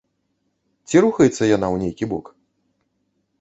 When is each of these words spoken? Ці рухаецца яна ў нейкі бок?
Ці 0.87 0.95
рухаецца 1.05 1.43
яна 1.55 1.67
ў 1.75 1.83
нейкі 1.85 2.09
бок? 2.15 2.25